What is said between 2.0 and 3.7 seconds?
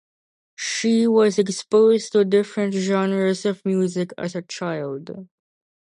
to different genres of